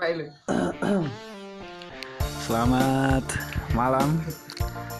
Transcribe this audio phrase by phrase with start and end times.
[2.48, 3.20] Selamat
[3.76, 4.16] malam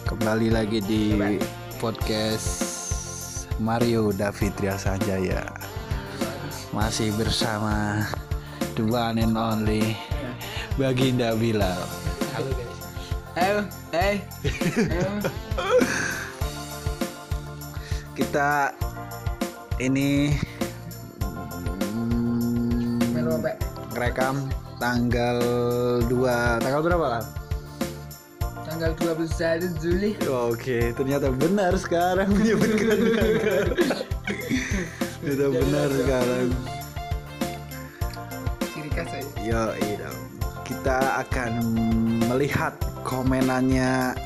[0.05, 1.17] Kembali lagi di
[1.81, 2.69] podcast
[3.57, 5.41] Mario David Sanjaya
[6.69, 8.05] Masih bersama
[8.77, 9.97] The one and only
[10.77, 11.81] Baginda Bilal
[12.37, 12.77] Halo guys.
[13.41, 13.57] Ayo,
[13.97, 14.21] eh.
[14.85, 15.09] Ayo.
[18.13, 18.69] Kita
[19.81, 20.37] ini
[21.89, 23.17] mm?
[23.97, 25.37] Rekam tanggal
[26.09, 27.23] 2 Tanggal berapa lah?
[28.65, 30.17] Tanggal 21 Juli.
[30.25, 33.65] Oke, ternyata benar sekarang menyebutkan tanggal.
[35.21, 36.47] Ternyata benar sekarang.
[38.73, 39.11] Ciri khas.
[39.45, 40.09] Yo, iya.
[40.65, 41.51] Kita akan
[42.25, 42.73] melihat
[43.05, 44.17] komenannya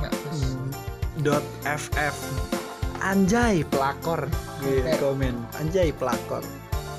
[1.27, 2.15] dot ff
[3.03, 4.31] anjay pelakor.
[4.63, 5.35] Iya, komen.
[5.59, 6.47] Anjay pelakor.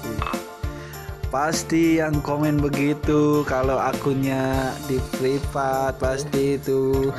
[0.04, 0.43] Iya.
[1.34, 7.10] Pasti yang komen begitu kalau akunnya di privat pasti itu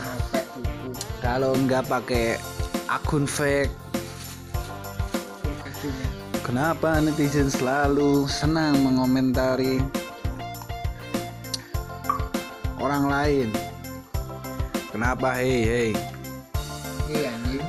[1.19, 2.39] kalau nggak pakai
[2.87, 3.75] akun fake
[6.45, 9.81] Kenapa netizen selalu senang mengomentari
[12.79, 13.49] orang lain?
[14.93, 15.91] Kenapa hei hei?
[17.09, 17.67] Iya anjing.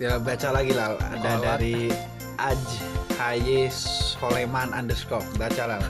[0.00, 0.96] Kita baca lagi lah.
[0.98, 1.92] Ada dari
[2.40, 2.62] Aj
[3.20, 3.68] Haye
[4.20, 5.24] Soleman underscore.
[5.40, 5.80] Baca lah.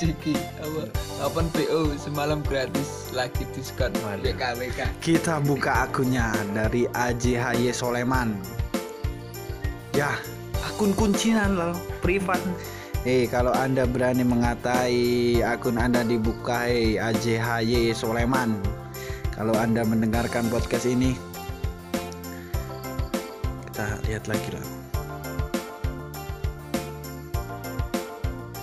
[0.00, 0.88] Ciki apa?
[1.20, 3.92] Open PO semalam gratis lagi diskon.
[4.24, 5.04] BKWK.
[5.04, 8.40] Kita buka akunnya dari AJHY Soleman.
[9.92, 10.16] Ya,
[10.64, 12.40] akun kuncian lah, privat.
[13.04, 18.56] Hei, kalau Anda berani mengatai akun Anda dibuka, hei AJHY Soleman.
[19.36, 21.12] Kalau Anda mendengarkan podcast ini,
[23.68, 24.83] kita lihat lagi lah.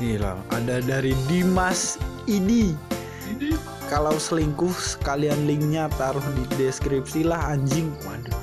[0.01, 2.73] Nih lah, ada dari Dimas Idi.
[3.85, 7.93] Kalau selingkuh sekalian linknya taruh di deskripsi lah anjing.
[8.01, 8.33] Waduh.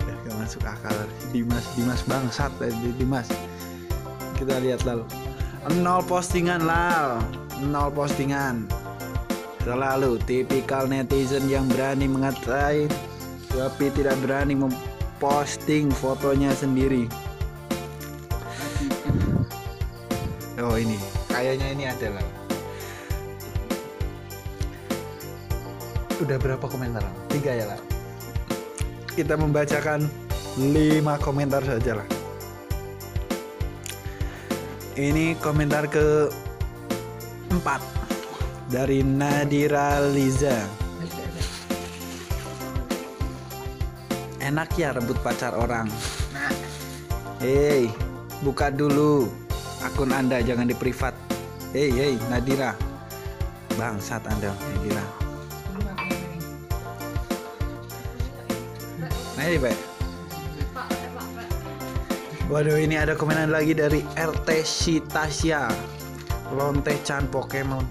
[0.00, 0.96] Udah gak masuk akal.
[1.36, 3.28] Dimas Dimas bangsat eh, Dimas.
[4.40, 5.04] Kita lihat lal.
[5.84, 7.20] Nol postingan lal.
[7.60, 8.64] Nol postingan.
[9.60, 12.88] Selalu tipikal netizen yang berani mengatai
[13.52, 17.04] tapi tidak berani memposting fotonya sendiri
[20.60, 20.96] oh ini
[21.32, 22.24] kayaknya ini adalah
[26.20, 27.00] udah berapa komentar?
[27.32, 27.80] Tiga ya lah.
[29.16, 30.04] Kita membacakan
[30.60, 32.08] lima komentar saja lah.
[35.00, 36.28] Ini komentar ke
[37.48, 37.80] empat
[38.68, 40.60] dari Nadira Liza.
[44.44, 45.88] Enak ya rebut pacar orang.
[47.40, 47.88] Hei,
[48.44, 49.24] buka dulu
[49.80, 51.16] akun Anda jangan di privat.
[51.72, 52.76] Hei, hei, Nadira.
[53.78, 55.04] Bangsat Anda, Nadira.
[59.40, 59.76] Nah Pak.
[62.50, 65.70] Waduh ini ada komenan lagi dari RT Shitasya
[66.50, 67.86] Lonte Chan Pokemon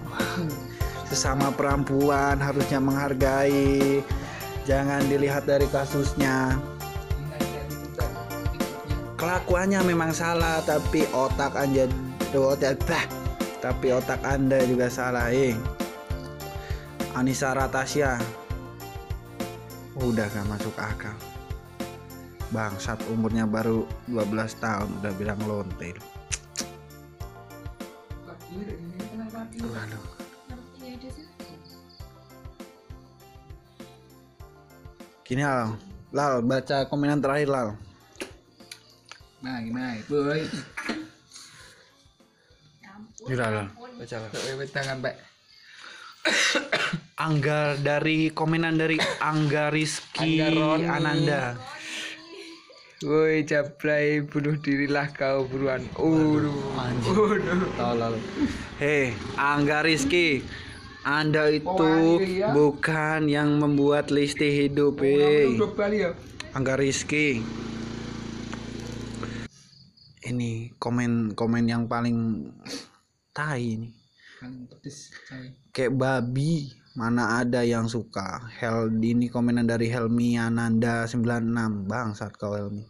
[1.08, 4.04] Sesama perempuan harusnya menghargai
[4.68, 6.60] Jangan dilihat dari kasusnya
[9.20, 11.84] Kelakuannya memang salah Tapi otak anda
[12.32, 13.04] otak, bah,
[13.60, 15.52] Tapi otak anda juga salah eh.
[17.12, 18.16] Anissa Ratasya
[20.00, 21.12] Udah gak masuk akal.
[22.48, 25.92] Bangsat umurnya baru 12 tahun udah bilang lonte
[29.60, 30.04] Aduh.
[35.22, 35.76] Gini Lal
[36.10, 37.89] Lal baca komenan terakhir Lal
[39.40, 40.44] nah gimana boy?
[43.24, 43.68] Gila Lal
[44.00, 44.16] Baca
[44.48, 45.14] Wewe tangan, Pak.
[47.20, 50.88] Anggar dari komenan dari Angga Rizky Anggaroni.
[50.88, 51.56] Ananda.
[53.04, 55.84] Woi Jablay bunuh dirilah kau buruan.
[56.80, 57.12] Anjing.
[57.12, 57.68] Waduh.
[57.76, 58.14] Tolol.
[58.80, 60.44] Hei, Angga Rizky.
[61.00, 62.52] Anda itu Oh, iya.
[62.52, 66.12] bukan yang membuat listi hidup, Bali ya.
[66.52, 67.40] Angga Rizky.
[70.30, 72.46] Ini komen-komen yang paling
[73.34, 73.82] tai
[74.40, 75.52] pedes cai.
[75.74, 78.46] Kayak babi, mana ada yang suka.
[78.56, 81.90] Hel ini komenan dari Helmi Ananda 96.
[81.90, 82.86] Bangsat kau Helmi.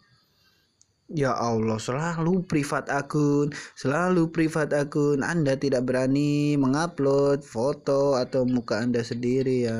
[1.11, 5.27] Ya Allah, selalu privat akun, selalu privat akun.
[5.27, 9.79] Anda tidak berani mengupload foto atau muka Anda sendiri ya.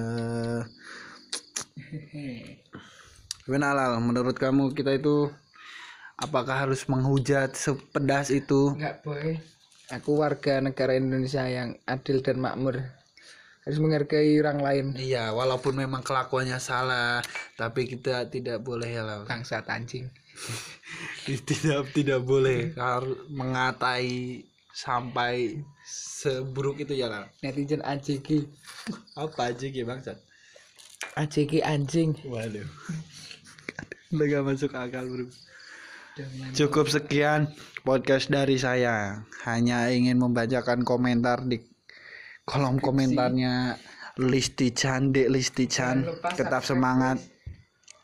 [3.48, 5.32] Gimana menurut kamu kita itu
[6.22, 8.78] apakah harus menghujat sepedas itu?
[8.78, 9.42] Enggak boy.
[9.92, 12.80] Aku warga negara Indonesia yang adil dan makmur.
[13.68, 14.86] Harus menghargai orang lain.
[14.96, 17.20] Iya, walaupun memang kelakuannya salah,
[17.60, 19.04] tapi kita tidak boleh ya.
[19.28, 20.08] Bangsa anjing.
[21.28, 24.42] tidak tidak boleh harus mengatai
[24.72, 27.28] sampai seburuk itu ya Lal.
[27.44, 28.48] Netizen AJG.
[29.20, 30.18] Apa gitu bangsat?
[31.20, 32.16] AJG anjing.
[32.24, 32.66] Waduh.
[34.16, 35.28] Udah gak masuk akal bro.
[36.12, 37.48] Dengan Cukup sekian
[37.88, 39.24] podcast dari saya.
[39.48, 41.64] Hanya ingin membacakan komentar di
[42.44, 43.80] kolom komentarnya
[44.20, 46.04] Listi Cande Listi Chan.
[46.36, 47.24] Tetap semangat.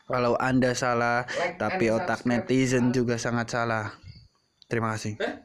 [0.08, 2.48] Kalau Anda salah, Like tapi otak subscribe.
[2.48, 3.92] netizen juga sangat salah.
[4.64, 5.20] Terima kasih.
[5.20, 5.36] Eh?